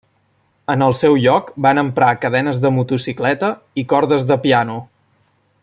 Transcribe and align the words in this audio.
En 0.73 0.83
el 0.85 0.95
seu 1.01 1.17
lloc, 1.25 1.51
van 1.65 1.81
emprar 1.81 2.09
cadenes 2.23 2.63
de 2.65 2.73
motocicleta 2.79 3.51
i 3.83 3.85
cordes 3.93 4.27
de 4.33 4.39
piano. 4.47 4.83